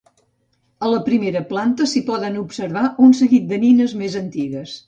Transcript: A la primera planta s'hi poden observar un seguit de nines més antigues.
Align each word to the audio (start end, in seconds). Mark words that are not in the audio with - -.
A 0.85 0.89
la 0.93 1.01
primera 1.09 1.43
planta 1.51 1.87
s'hi 1.93 2.03
poden 2.09 2.41
observar 2.47 2.87
un 3.09 3.17
seguit 3.23 3.49
de 3.53 3.63
nines 3.69 3.99
més 4.05 4.21
antigues. 4.27 4.79